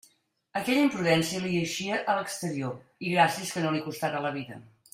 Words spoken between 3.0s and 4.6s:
i gràcies que no li costara la vida.